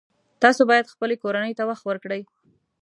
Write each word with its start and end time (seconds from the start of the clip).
تاسو 0.41 0.61
باید 0.69 0.91
خپلې 0.93 1.15
کورنۍ 1.23 1.53
ته 1.59 1.63
وخت 1.69 1.83
ورکړئ 1.85 2.21